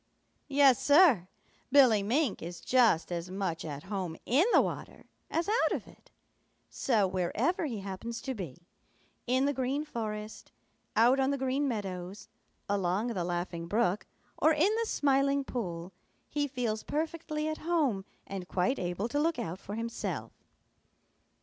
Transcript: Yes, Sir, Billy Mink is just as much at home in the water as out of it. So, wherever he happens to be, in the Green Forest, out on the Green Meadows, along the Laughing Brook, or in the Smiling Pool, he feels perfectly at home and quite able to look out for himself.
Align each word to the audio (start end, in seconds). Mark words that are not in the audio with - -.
Yes, 0.47 0.81
Sir, 0.81 1.27
Billy 1.71 2.01
Mink 2.01 2.41
is 2.41 2.59
just 2.59 3.11
as 3.11 3.29
much 3.29 3.63
at 3.63 3.83
home 3.83 4.17
in 4.25 4.47
the 4.51 4.59
water 4.59 5.05
as 5.29 5.47
out 5.47 5.73
of 5.73 5.85
it. 5.87 6.09
So, 6.71 7.07
wherever 7.07 7.67
he 7.67 7.81
happens 7.81 8.19
to 8.23 8.33
be, 8.33 8.65
in 9.27 9.45
the 9.45 9.53
Green 9.53 9.85
Forest, 9.85 10.51
out 10.95 11.19
on 11.19 11.29
the 11.29 11.37
Green 11.37 11.67
Meadows, 11.67 12.29
along 12.67 13.09
the 13.09 13.23
Laughing 13.23 13.67
Brook, 13.67 14.07
or 14.39 14.51
in 14.53 14.75
the 14.81 14.87
Smiling 14.89 15.43
Pool, 15.43 15.93
he 16.31 16.47
feels 16.47 16.81
perfectly 16.81 17.47
at 17.47 17.59
home 17.59 18.03
and 18.25 18.47
quite 18.47 18.79
able 18.79 19.07
to 19.07 19.19
look 19.19 19.37
out 19.37 19.59
for 19.59 19.75
himself. 19.75 20.31